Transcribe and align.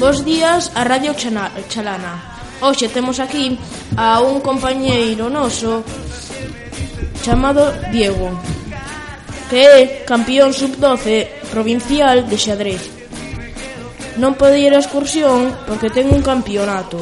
Bos 0.00 0.24
días 0.24 0.72
a 0.74 0.82
Radio 0.82 1.12
Chalana. 1.12 2.16
Hoxe 2.64 2.88
temos 2.88 3.20
aquí 3.20 3.60
a 4.00 4.24
un 4.24 4.40
compañeiro 4.40 5.28
noso 5.28 5.84
chamado 7.20 7.68
Diego, 7.92 8.32
que 9.52 9.60
é 9.60 9.80
campeón 10.08 10.56
sub-12 10.56 11.52
provincial 11.52 12.24
de 12.24 12.36
xadrez. 12.40 12.80
Non 14.16 14.40
pode 14.40 14.64
ir 14.64 14.72
a 14.72 14.80
excursión 14.80 15.52
porque 15.68 15.92
ten 15.92 16.08
un 16.08 16.24
campeonato, 16.24 16.96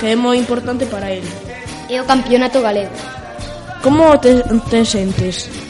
que 0.00 0.08
é 0.08 0.16
moi 0.16 0.40
importante 0.40 0.88
para 0.88 1.12
ele. 1.12 1.28
É 1.92 2.00
o 2.00 2.08
campeonato 2.08 2.64
galego. 2.64 2.96
Como 3.84 4.16
te, 4.16 4.40
te 4.72 4.80
sentes? 4.80 5.67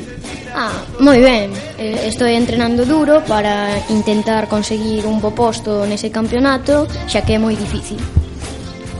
Ah, 0.54 0.72
moi 1.00 1.20
ben. 1.20 1.52
Eh, 1.76 2.08
estou 2.08 2.26
entrenando 2.26 2.84
duro 2.84 3.20
para 3.24 3.78
intentar 3.92 4.48
conseguir 4.48 5.04
un 5.04 5.20
bo 5.20 5.32
posto 5.36 5.84
nese 5.84 6.08
campeonato, 6.10 6.88
xa 7.06 7.22
que 7.22 7.36
é 7.36 7.38
moi 7.38 7.54
difícil. 7.54 8.00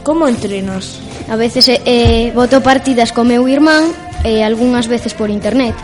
Como 0.05 0.29
entrenas? 0.29 1.01
A 1.29 1.37
veces 1.37 1.69
eh, 1.69 1.80
eh 1.84 2.25
boto 2.37 2.61
partidas 2.61 3.12
co 3.12 3.25
meu 3.25 3.48
irmán 3.48 3.92
e 4.25 4.41
eh, 4.41 4.45
algunhas 4.45 4.87
veces 4.87 5.15
por 5.15 5.30
internet. 5.30 5.75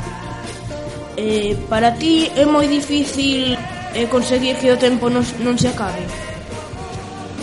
Eh, 1.16 1.56
para 1.70 1.94
ti 1.96 2.28
é 2.36 2.44
moi 2.44 2.66
difícil 2.66 3.56
eh, 3.94 4.06
conseguir 4.10 4.56
que 4.60 4.72
o 4.72 4.76
tempo 4.76 5.08
non, 5.08 5.24
non 5.40 5.56
se 5.56 5.70
acabe? 5.70 6.02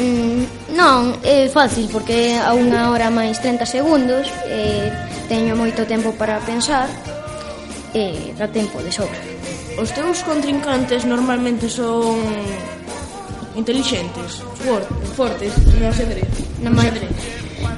Mm, 0.02 0.74
non, 0.76 1.20
é 1.22 1.48
fácil 1.52 1.86
porque 1.92 2.36
a 2.40 2.56
unha 2.56 2.90
hora 2.90 3.12
máis 3.12 3.38
30 3.44 3.68
segundos 3.68 4.26
eh, 4.48 4.88
teño 5.30 5.56
moito 5.56 5.86
tempo 5.88 6.16
para 6.16 6.42
pensar 6.44 6.90
e 7.94 8.34
dá 8.38 8.48
tempo 8.48 8.80
de 8.80 8.92
sobra. 8.92 9.20
Os 9.78 9.92
teus 9.92 10.24
contrincantes 10.24 11.04
normalmente 11.06 11.68
son 11.68 12.20
intelixentes, 13.56 14.44
fortes, 15.16 15.52
no 15.80 15.92
xadrez. 15.92 16.28
Na, 16.64 16.72
ma 16.72 16.84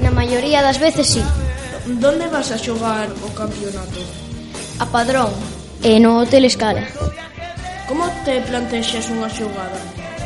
na 0.02 0.12
maioría 0.12 0.62
das 0.62 0.78
veces 0.78 1.08
sí. 1.08 1.24
Donde 1.86 2.28
vas 2.28 2.52
a 2.52 2.58
xogar 2.58 3.10
o 3.10 3.30
campeonato? 3.36 4.00
A 4.80 4.86
Padrón 4.86 5.32
e 5.84 6.00
no 6.00 6.22
Hotel 6.22 6.46
Escala. 6.46 6.86
Como 7.88 8.08
te 8.24 8.40
plantexas 8.48 9.12
unha 9.12 9.28
xogada? 9.28 9.80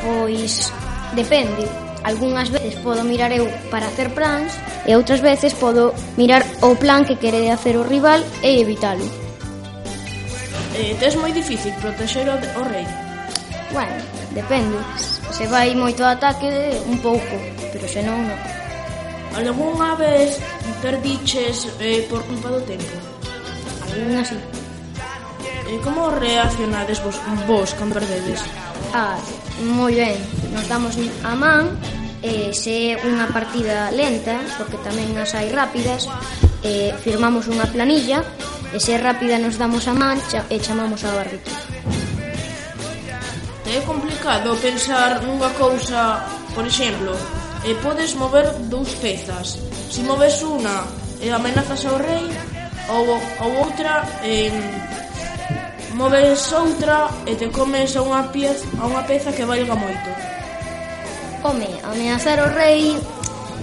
Pois 0.04 0.70
depende. 1.18 1.66
Algúnas 2.06 2.48
veces 2.54 2.78
podo 2.80 3.04
mirar 3.04 3.34
eu 3.34 3.50
para 3.74 3.90
hacer 3.90 4.14
plans 4.14 4.54
e 4.88 4.96
outras 4.96 5.20
veces 5.20 5.52
podo 5.58 5.92
mirar 6.16 6.46
o 6.64 6.78
plan 6.78 7.04
que 7.04 7.20
quere 7.20 7.52
hacer 7.52 7.76
o 7.76 7.84
rival 7.84 8.24
e 8.40 8.62
evitalo 8.64 9.27
eh, 10.78 10.94
tes 11.02 11.18
moi 11.18 11.34
difícil 11.34 11.74
protexer 11.82 12.30
o, 12.30 12.38
o 12.38 12.64
rei. 12.70 12.86
Bueno, 13.74 13.98
depende. 14.32 14.78
Se 15.34 15.50
vai 15.50 15.74
moito 15.76 16.06
ataque, 16.06 16.78
un 16.88 16.98
pouco, 17.02 17.36
pero 17.74 17.86
se 17.90 18.06
non, 18.06 18.22
non. 18.24 18.40
Algúnha 19.36 19.94
vez 19.98 20.40
perdiches 20.82 21.68
eh, 21.82 22.06
por 22.10 22.24
culpa 22.26 22.50
do 22.54 22.62
tempo? 22.64 22.96
Algúnha 23.92 24.24
sí. 24.24 24.38
E 25.68 25.76
como 25.84 26.08
reaccionades 26.16 27.04
vos, 27.04 27.20
vos 27.44 27.76
cando 27.76 28.00
perdedes? 28.00 28.40
Ah, 28.96 29.20
moi 29.62 29.92
ben. 29.92 30.16
Nos 30.56 30.66
damos 30.72 30.96
a 31.28 31.36
man, 31.36 31.76
eh, 32.24 32.56
se 32.56 32.96
é 32.96 33.04
unha 33.04 33.28
partida 33.30 33.92
lenta, 33.92 34.40
porque 34.56 34.80
tamén 34.80 35.12
as 35.20 35.36
hai 35.36 35.52
rápidas, 35.52 36.08
eh, 36.64 36.96
firmamos 37.04 37.52
unha 37.52 37.68
planilla 37.68 38.24
E 38.74 38.78
se 38.80 38.98
rápida 39.00 39.40
nos 39.40 39.56
damos 39.56 39.88
a 39.88 39.96
man 39.96 40.20
e 40.50 40.56
chamamos 40.60 41.04
ao 41.08 41.16
árbitro. 41.16 41.56
É 43.68 43.80
complicado 43.84 44.56
pensar 44.64 45.24
nunha 45.24 45.52
cousa, 45.56 46.24
por 46.56 46.64
exemplo, 46.68 47.12
e 47.64 47.76
podes 47.84 48.16
mover 48.16 48.48
dous 48.72 48.96
pezas. 49.04 49.60
Se 49.92 50.04
moves 50.04 50.40
unha 50.44 50.84
e 51.20 51.28
amenazas 51.32 51.84
ao 51.88 52.00
rei, 52.00 52.28
ou, 52.90 53.20
ou 53.44 53.52
outra 53.64 54.04
e 54.24 54.52
moves 55.96 56.52
outra 56.54 57.10
e 57.26 57.36
te 57.36 57.50
comes 57.50 57.96
a 57.96 58.02
unha 58.04 58.24
pieza, 58.32 58.64
a 58.80 58.88
unha 58.88 59.04
peza 59.04 59.36
que 59.36 59.44
valga 59.44 59.76
moito. 59.76 60.10
Home, 61.44 61.68
amenazar 61.84 62.40
o 62.44 62.50
rei 62.52 62.96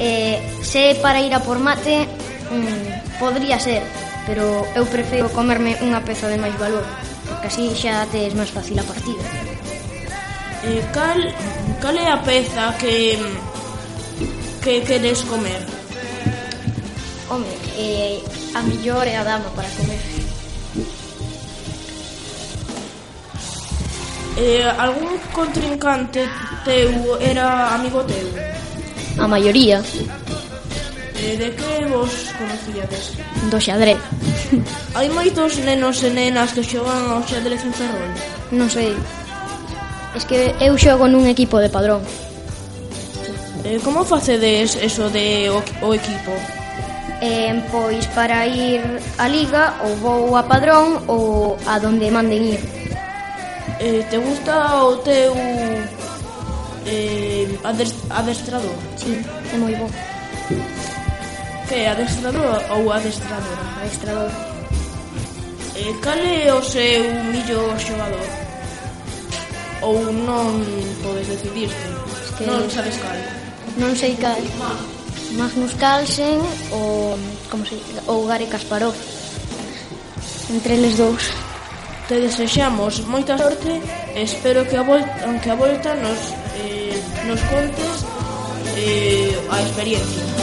eh, 0.00 0.41
se 0.62 0.98
para 1.00 1.20
ir 1.20 1.32
a 1.32 1.41
por 1.41 1.59
mate 1.59 2.09
mm, 2.50 3.19
podría 3.19 3.59
ser, 3.59 3.82
pero 4.27 4.67
eu 4.75 4.85
prefiro 4.89 5.29
comerme 5.31 5.77
unha 5.85 6.01
peza 6.01 6.29
de 6.33 6.41
máis 6.41 6.57
valor, 6.57 6.85
porque 7.29 7.49
así 7.49 7.73
xa 7.77 8.09
tes 8.09 8.33
máis 8.33 8.49
fácil 8.49 8.81
a 8.81 8.85
partida. 8.85 9.25
Eh, 10.65 10.81
cal, 10.97 11.21
cal 11.81 11.97
é 11.97 12.09
a 12.09 12.19
peza 12.25 12.73
que 12.81 13.21
que 14.65 14.81
queres 14.81 15.21
comer? 15.29 15.61
Home, 17.29 17.53
eh, 17.77 18.25
a 18.57 18.61
millor 18.65 19.05
é 19.05 19.17
a 19.21 19.25
dama 19.25 19.53
para 19.53 19.69
comer. 19.77 20.01
Eh, 24.37 24.67
algún 24.79 25.21
contrincante 25.33 26.27
teu 26.65 27.21
era 27.21 27.77
amigo 27.77 28.03
teu? 28.09 28.27
A 29.21 29.29
maioría 29.29 29.85
eh, 31.25 31.37
de 31.41 31.49
que 31.57 31.87
vos 31.89 32.12
conocíades? 32.37 33.17
Do 33.51 33.59
xadrez. 33.61 33.97
Hai 34.97 35.09
moitos 35.09 35.57
nenos 35.65 36.05
e 36.05 36.11
nenas 36.12 36.53
que 36.53 36.61
xogan 36.61 37.17
ao 37.17 37.25
xadrez 37.25 37.65
en 37.65 37.73
Ferrol? 37.73 38.12
Non 38.53 38.69
sei. 38.69 38.93
Es 40.12 40.29
que 40.29 40.53
eu 40.61 40.77
xogo 40.77 41.09
nun 41.09 41.25
equipo 41.25 41.57
de 41.59 41.73
padrón. 41.73 42.05
Eh, 43.65 43.81
como 43.81 44.05
facedes 44.05 44.77
eso 44.77 45.09
de 45.09 45.49
o, 45.49 45.65
o 45.81 45.89
equipo? 45.97 46.37
Eh, 47.25 47.56
pois 47.73 48.05
para 48.12 48.45
ir 48.45 48.85
á 49.17 49.25
liga 49.25 49.81
ou 49.81 49.97
vou 50.05 50.37
a 50.37 50.45
padrón 50.45 51.01
ou 51.09 51.56
a 51.65 51.81
donde 51.81 52.12
manden 52.12 52.53
ir. 52.53 52.62
Eh, 53.81 54.05
te 54.12 54.21
gusta 54.21 54.85
o 54.85 55.01
teu 55.01 55.33
eh, 56.85 57.49
adestrador? 58.12 58.77
Sí, 59.01 59.17
é 59.25 59.56
moi 59.56 59.73
bo. 59.81 59.89
Que 61.69 61.86
adestrador 61.86 62.60
ou 62.70 62.92
adestradora? 62.92 63.64
Adestrador. 63.80 64.30
E 65.76 65.92
cal 66.04 66.19
é 66.19 66.52
o 66.52 66.62
seu 66.62 67.02
millor 67.32 67.78
xogador? 67.80 68.28
Ou 69.80 70.12
non 70.12 70.60
podes 71.02 71.26
decidirte? 71.26 71.84
Es 72.20 72.30
que 72.36 72.44
non 72.44 72.69
sabes 72.69 72.97
cal. 73.00 73.16
Non 73.80 73.97
sei 73.97 74.12
cal. 74.20 74.38
Magnus 75.41 75.75
Carlsen 75.80 76.38
ou 76.70 77.16
como 77.48 77.64
se 77.64 77.81
ou 78.12 78.28
Gary 78.28 78.46
Kasparov. 78.46 78.94
Entre 80.52 80.76
eles 80.76 81.00
dous. 81.00 81.32
Te 82.08 82.20
desexamos 82.20 83.00
moita 83.08 83.41
sorte 83.41 83.81
e 84.12 84.20
espero 84.20 84.69
que 84.69 84.76
a 84.76 84.84
volta, 84.84 85.10
aunque 85.25 85.48
a 85.48 85.56
volta 85.56 85.96
nos, 85.96 86.20
eh, 86.60 87.00
nos 87.25 87.41
contes 87.48 88.04
eh, 88.76 89.32
a 89.48 89.56
experiencia. 89.64 90.34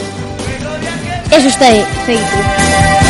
Eso 1.32 1.48
está 1.48 1.66
feito. 2.04 3.01